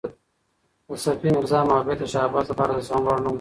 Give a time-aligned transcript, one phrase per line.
[0.87, 3.29] د صفي میرزا محبوبیت د شاه عباس لپاره د زغم وړ نه و.